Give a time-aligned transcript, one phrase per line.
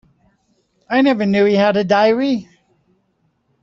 [0.89, 2.49] I never knew he had a diary.